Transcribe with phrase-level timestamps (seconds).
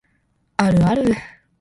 [0.57, 1.13] あるある